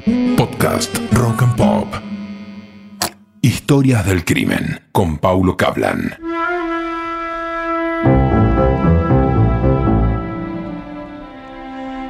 Podcast 0.00 0.96
Rock 1.12 1.42
and 1.42 1.56
Pop. 1.56 1.94
Historias 3.42 4.06
del 4.06 4.24
crimen 4.24 4.80
con 4.92 5.18
Paulo 5.18 5.56
Cablan. 5.58 6.16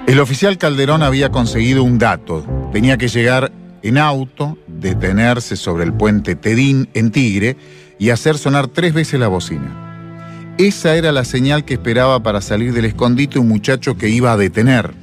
El 0.06 0.20
oficial 0.20 0.56
Calderón 0.56 1.02
había 1.02 1.30
conseguido 1.30 1.82
un 1.82 1.98
dato. 1.98 2.44
Tenía 2.72 2.96
que 2.96 3.08
llegar 3.08 3.50
en 3.82 3.98
auto, 3.98 4.56
detenerse 4.68 5.56
sobre 5.56 5.84
el 5.84 5.92
puente 5.92 6.36
Tedín 6.36 6.88
en 6.94 7.10
Tigre 7.10 7.56
y 7.98 8.10
hacer 8.10 8.38
sonar 8.38 8.68
tres 8.68 8.94
veces 8.94 9.18
la 9.18 9.28
bocina. 9.28 10.54
Esa 10.58 10.94
era 10.94 11.10
la 11.10 11.24
señal 11.24 11.64
que 11.64 11.74
esperaba 11.74 12.22
para 12.22 12.40
salir 12.40 12.72
del 12.72 12.84
escondite 12.84 13.38
un 13.38 13.48
muchacho 13.48 13.96
que 13.96 14.10
iba 14.10 14.32
a 14.32 14.36
detener. 14.36 14.99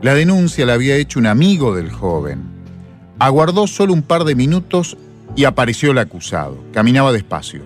La 0.00 0.14
denuncia 0.14 0.66
la 0.66 0.74
había 0.74 0.96
hecho 0.96 1.18
un 1.18 1.26
amigo 1.26 1.74
del 1.74 1.90
joven. 1.90 2.42
Aguardó 3.18 3.66
solo 3.66 3.92
un 3.92 4.02
par 4.02 4.24
de 4.24 4.34
minutos 4.34 4.96
y 5.36 5.44
apareció 5.44 5.92
el 5.92 5.98
acusado. 5.98 6.58
Caminaba 6.72 7.12
despacio. 7.12 7.62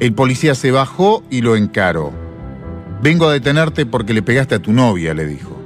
El 0.00 0.12
policía 0.14 0.54
se 0.54 0.70
bajó 0.70 1.22
y 1.30 1.42
lo 1.42 1.56
encaró. 1.56 2.12
Vengo 3.02 3.28
a 3.28 3.32
detenerte 3.32 3.86
porque 3.86 4.14
le 4.14 4.22
pegaste 4.22 4.56
a 4.56 4.62
tu 4.62 4.72
novia, 4.72 5.14
le 5.14 5.26
dijo. 5.26 5.56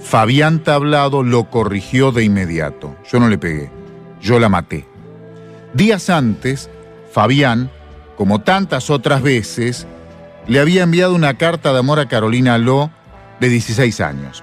Fabián 0.00 0.62
Tablado 0.62 1.22
lo 1.22 1.50
corrigió 1.50 2.12
de 2.12 2.24
inmediato. 2.24 2.96
Yo 3.10 3.20
no 3.20 3.28
le 3.28 3.38
pegué, 3.38 3.70
yo 4.20 4.38
la 4.38 4.48
maté. 4.48 4.86
Días 5.74 6.10
antes, 6.10 6.70
Fabián, 7.12 7.70
como 8.16 8.40
tantas 8.40 8.90
otras 8.90 9.22
veces, 9.22 9.86
le 10.46 10.60
había 10.60 10.82
enviado 10.82 11.14
una 11.14 11.34
carta 11.34 11.72
de 11.72 11.78
amor 11.78 12.00
a 12.00 12.08
Carolina 12.08 12.58
Lo, 12.58 12.90
de 13.40 13.48
16 13.48 14.00
años. 14.00 14.42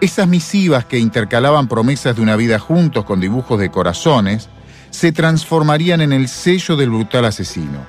Esas 0.00 0.28
misivas 0.28 0.84
que 0.84 0.98
intercalaban 0.98 1.68
promesas 1.68 2.16
de 2.16 2.22
una 2.22 2.36
vida 2.36 2.58
juntos 2.58 3.04
con 3.04 3.20
dibujos 3.20 3.58
de 3.60 3.70
corazones, 3.70 4.48
se 4.90 5.12
transformarían 5.12 6.00
en 6.00 6.12
el 6.12 6.28
sello 6.28 6.76
del 6.76 6.90
brutal 6.90 7.24
asesino. 7.24 7.86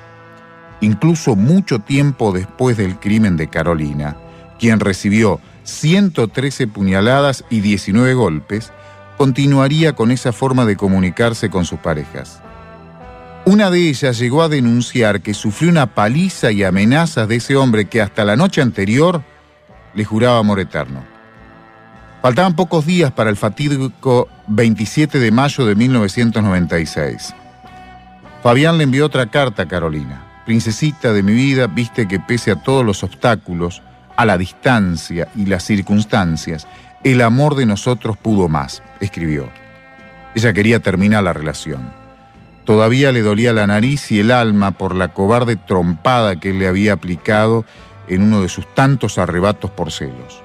Incluso 0.80 1.36
mucho 1.36 1.78
tiempo 1.78 2.32
después 2.32 2.76
del 2.76 2.98
crimen 2.98 3.36
de 3.36 3.48
Carolina, 3.48 4.16
quien 4.58 4.80
recibió 4.80 5.40
113 5.64 6.66
puñaladas 6.66 7.44
y 7.50 7.60
19 7.60 8.14
golpes, 8.14 8.72
continuaría 9.16 9.94
con 9.94 10.10
esa 10.10 10.32
forma 10.32 10.64
de 10.64 10.76
comunicarse 10.76 11.50
con 11.50 11.64
sus 11.64 11.78
parejas. 11.78 12.42
Una 13.44 13.70
de 13.70 13.88
ellas 13.88 14.18
llegó 14.18 14.42
a 14.42 14.48
denunciar 14.48 15.20
que 15.20 15.34
sufrió 15.34 15.70
una 15.70 15.94
paliza 15.94 16.52
y 16.52 16.62
amenazas 16.62 17.26
de 17.26 17.36
ese 17.36 17.56
hombre 17.56 17.86
que 17.86 18.00
hasta 18.00 18.24
la 18.24 18.36
noche 18.36 18.62
anterior 18.62 19.22
le 19.94 20.04
juraba 20.04 20.38
amor 20.38 20.60
eterno. 20.60 21.11
Faltaban 22.22 22.54
pocos 22.54 22.86
días 22.86 23.10
para 23.10 23.30
el 23.30 23.36
fatídico 23.36 24.28
27 24.46 25.18
de 25.18 25.32
mayo 25.32 25.66
de 25.66 25.74
1996. 25.74 27.34
Fabián 28.44 28.78
le 28.78 28.84
envió 28.84 29.06
otra 29.06 29.26
carta 29.26 29.64
a 29.64 29.68
Carolina. 29.68 30.24
Princesita 30.46 31.12
de 31.12 31.24
mi 31.24 31.32
vida, 31.32 31.66
viste 31.66 32.06
que 32.06 32.20
pese 32.20 32.52
a 32.52 32.62
todos 32.62 32.86
los 32.86 33.02
obstáculos, 33.02 33.82
a 34.16 34.24
la 34.24 34.38
distancia 34.38 35.30
y 35.34 35.46
las 35.46 35.64
circunstancias, 35.64 36.68
el 37.02 37.22
amor 37.22 37.56
de 37.56 37.66
nosotros 37.66 38.16
pudo 38.16 38.48
más, 38.48 38.84
escribió. 39.00 39.50
Ella 40.36 40.52
quería 40.52 40.78
terminar 40.78 41.24
la 41.24 41.32
relación. 41.32 41.92
Todavía 42.64 43.10
le 43.10 43.22
dolía 43.22 43.52
la 43.52 43.66
nariz 43.66 44.12
y 44.12 44.20
el 44.20 44.30
alma 44.30 44.70
por 44.70 44.94
la 44.94 45.08
cobarde 45.08 45.56
trompada 45.56 46.38
que 46.38 46.50
él 46.50 46.60
le 46.60 46.68
había 46.68 46.92
aplicado 46.92 47.64
en 48.06 48.22
uno 48.22 48.42
de 48.42 48.48
sus 48.48 48.72
tantos 48.74 49.18
arrebatos 49.18 49.72
por 49.72 49.90
celos. 49.90 50.40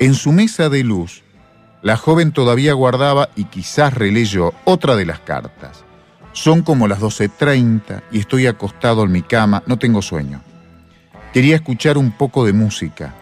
En 0.00 0.14
su 0.14 0.32
mesa 0.32 0.68
de 0.68 0.82
luz, 0.82 1.22
la 1.80 1.96
joven 1.96 2.32
todavía 2.32 2.72
guardaba 2.72 3.28
y 3.36 3.44
quizás 3.44 3.94
releyó 3.94 4.52
otra 4.64 4.96
de 4.96 5.06
las 5.06 5.20
cartas. 5.20 5.84
Son 6.32 6.62
como 6.62 6.88
las 6.88 7.00
12.30 7.00 8.02
y 8.10 8.18
estoy 8.18 8.48
acostado 8.48 9.04
en 9.04 9.12
mi 9.12 9.22
cama, 9.22 9.62
no 9.66 9.78
tengo 9.78 10.02
sueño. 10.02 10.42
Quería 11.32 11.54
escuchar 11.54 11.96
un 11.96 12.10
poco 12.10 12.44
de 12.44 12.52
música. 12.52 13.14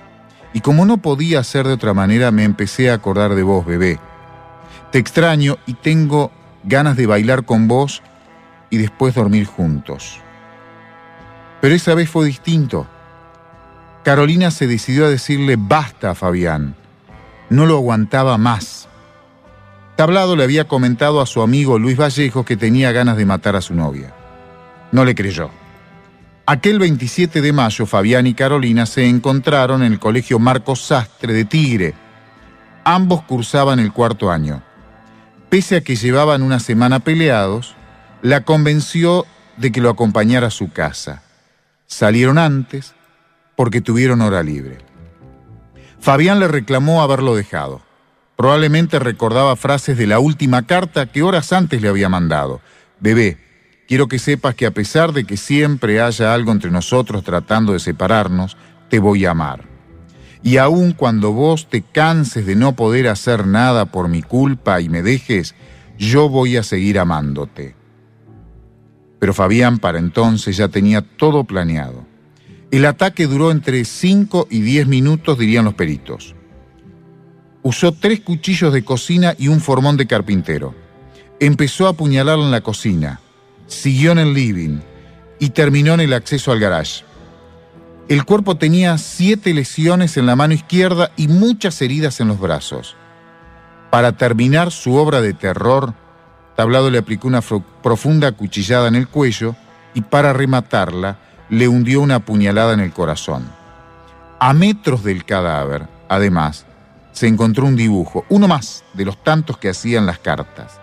Y 0.54 0.60
como 0.60 0.86
no 0.86 0.96
podía 0.96 1.40
hacer 1.40 1.66
de 1.66 1.74
otra 1.74 1.92
manera, 1.92 2.30
me 2.30 2.44
empecé 2.44 2.90
a 2.90 2.94
acordar 2.94 3.34
de 3.34 3.42
vos, 3.42 3.66
bebé. 3.66 3.98
Te 4.90 4.98
extraño 4.98 5.58
y 5.66 5.74
tengo 5.74 6.30
ganas 6.64 6.96
de 6.96 7.06
bailar 7.06 7.44
con 7.44 7.68
vos 7.68 8.02
y 8.70 8.78
después 8.78 9.14
dormir 9.14 9.46
juntos. 9.46 10.20
Pero 11.60 11.74
esa 11.74 11.94
vez 11.94 12.08
fue 12.08 12.26
distinto. 12.26 12.86
Carolina 14.04 14.50
se 14.50 14.66
decidió 14.66 15.06
a 15.06 15.10
decirle 15.10 15.56
basta 15.56 16.10
a 16.10 16.14
Fabián. 16.14 16.74
No 17.50 17.66
lo 17.66 17.76
aguantaba 17.76 18.36
más. 18.36 18.88
Tablado 19.96 20.34
le 20.34 20.42
había 20.42 20.66
comentado 20.66 21.20
a 21.20 21.26
su 21.26 21.40
amigo 21.40 21.78
Luis 21.78 21.96
Vallejo 21.96 22.44
que 22.44 22.56
tenía 22.56 22.90
ganas 22.90 23.16
de 23.16 23.26
matar 23.26 23.54
a 23.54 23.60
su 23.60 23.74
novia. 23.74 24.12
No 24.90 25.04
le 25.04 25.14
creyó. 25.14 25.50
Aquel 26.46 26.80
27 26.80 27.40
de 27.40 27.52
mayo, 27.52 27.86
Fabián 27.86 28.26
y 28.26 28.34
Carolina 28.34 28.86
se 28.86 29.08
encontraron 29.08 29.84
en 29.84 29.92
el 29.92 30.00
colegio 30.00 30.40
Marcos 30.40 30.82
Sastre 30.82 31.32
de 31.32 31.44
Tigre. 31.44 31.94
Ambos 32.82 33.22
cursaban 33.22 33.78
el 33.78 33.92
cuarto 33.92 34.32
año. 34.32 34.62
Pese 35.48 35.76
a 35.76 35.80
que 35.82 35.94
llevaban 35.94 36.42
una 36.42 36.58
semana 36.58 36.98
peleados, 36.98 37.76
la 38.22 38.40
convenció 38.40 39.26
de 39.56 39.70
que 39.70 39.80
lo 39.80 39.90
acompañara 39.90 40.48
a 40.48 40.50
su 40.50 40.72
casa. 40.72 41.22
Salieron 41.86 42.38
antes 42.38 42.94
porque 43.56 43.80
tuvieron 43.80 44.20
hora 44.20 44.42
libre. 44.42 44.78
Fabián 46.00 46.40
le 46.40 46.48
reclamó 46.48 47.02
haberlo 47.02 47.34
dejado. 47.34 47.82
Probablemente 48.36 48.98
recordaba 48.98 49.54
frases 49.56 49.96
de 49.96 50.06
la 50.06 50.18
última 50.18 50.66
carta 50.66 51.06
que 51.06 51.22
horas 51.22 51.52
antes 51.52 51.80
le 51.80 51.88
había 51.88 52.08
mandado. 52.08 52.60
Bebé, 52.98 53.38
quiero 53.86 54.08
que 54.08 54.18
sepas 54.18 54.54
que 54.54 54.66
a 54.66 54.72
pesar 54.72 55.12
de 55.12 55.24
que 55.24 55.36
siempre 55.36 56.00
haya 56.00 56.34
algo 56.34 56.50
entre 56.50 56.70
nosotros 56.70 57.22
tratando 57.22 57.72
de 57.72 57.78
separarnos, 57.78 58.56
te 58.88 58.98
voy 58.98 59.26
a 59.26 59.30
amar 59.30 59.72
y 60.42 60.56
aun 60.56 60.92
cuando 60.92 61.32
vos 61.32 61.68
te 61.68 61.82
canses 61.82 62.46
de 62.46 62.56
no 62.56 62.74
poder 62.74 63.08
hacer 63.08 63.46
nada 63.46 63.86
por 63.86 64.08
mi 64.08 64.22
culpa 64.22 64.80
y 64.80 64.88
me 64.88 65.02
dejes, 65.02 65.54
yo 65.98 66.28
voy 66.28 66.56
a 66.56 66.62
seguir 66.62 66.98
amándote. 66.98 67.76
Pero 69.20 69.34
Fabián 69.34 69.78
para 69.78 69.98
entonces 69.98 70.56
ya 70.56 70.68
tenía 70.68 71.02
todo 71.02 71.44
planeado. 71.44 72.04
El 72.72 72.86
ataque 72.86 73.26
duró 73.26 73.50
entre 73.50 73.84
5 73.84 74.48
y 74.50 74.62
10 74.62 74.86
minutos, 74.86 75.38
dirían 75.38 75.66
los 75.66 75.74
peritos. 75.74 76.34
Usó 77.60 77.92
tres 77.92 78.20
cuchillos 78.20 78.72
de 78.72 78.82
cocina 78.82 79.34
y 79.38 79.48
un 79.48 79.60
formón 79.60 79.98
de 79.98 80.06
carpintero. 80.06 80.74
Empezó 81.38 81.86
a 81.86 81.90
apuñalarlo 81.90 82.46
en 82.46 82.50
la 82.50 82.62
cocina, 82.62 83.20
siguió 83.66 84.12
en 84.12 84.20
el 84.20 84.32
living 84.32 84.80
y 85.38 85.50
terminó 85.50 85.92
en 85.92 86.00
el 86.00 86.14
acceso 86.14 86.50
al 86.50 86.60
garage. 86.60 87.04
El 88.08 88.24
cuerpo 88.24 88.56
tenía 88.56 88.96
siete 88.96 89.52
lesiones 89.52 90.16
en 90.16 90.24
la 90.24 90.34
mano 90.34 90.54
izquierda 90.54 91.12
y 91.18 91.28
muchas 91.28 91.82
heridas 91.82 92.20
en 92.20 92.28
los 92.28 92.40
brazos. 92.40 92.96
Para 93.90 94.16
terminar 94.16 94.70
su 94.70 94.94
obra 94.94 95.20
de 95.20 95.34
terror, 95.34 95.92
Tablado 96.56 96.90
le 96.90 96.96
aplicó 96.96 97.28
una 97.28 97.42
profunda 97.82 98.32
cuchillada 98.32 98.88
en 98.88 98.94
el 98.94 99.08
cuello 99.08 99.56
y 99.92 100.00
para 100.00 100.32
rematarla 100.32 101.18
le 101.52 101.68
hundió 101.68 102.00
una 102.00 102.18
puñalada 102.18 102.72
en 102.72 102.80
el 102.80 102.92
corazón. 102.92 103.48
A 104.40 104.52
metros 104.52 105.04
del 105.04 105.24
cadáver, 105.24 105.86
además, 106.08 106.66
se 107.12 107.28
encontró 107.28 107.66
un 107.66 107.76
dibujo, 107.76 108.24
uno 108.28 108.48
más 108.48 108.82
de 108.94 109.04
los 109.04 109.22
tantos 109.22 109.56
que 109.58 109.68
hacían 109.68 110.04
las 110.04 110.18
cartas. 110.18 110.80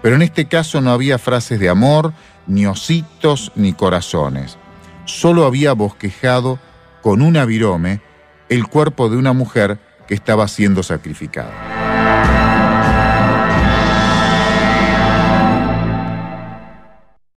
Pero 0.00 0.14
en 0.14 0.22
este 0.22 0.46
caso 0.46 0.80
no 0.80 0.92
había 0.92 1.18
frases 1.18 1.58
de 1.58 1.68
amor, 1.68 2.12
ni 2.46 2.66
ositos, 2.66 3.50
ni 3.56 3.72
corazones 3.72 4.58
solo 5.04 5.44
había 5.44 5.72
bosquejado 5.72 6.58
con 7.02 7.22
una 7.22 7.44
virome 7.44 8.00
el 8.48 8.66
cuerpo 8.66 9.08
de 9.08 9.16
una 9.16 9.32
mujer 9.32 9.78
que 10.06 10.14
estaba 10.14 10.48
siendo 10.48 10.82
sacrificada. 10.82 11.73